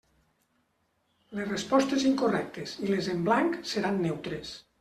Les 1.39 1.51
respostes 1.51 2.07
incorrectes 2.13 2.75
i 2.87 2.93
les 2.95 3.13
en 3.17 3.25
blanc 3.31 3.63
seran 3.75 4.05
neutres. 4.09 4.61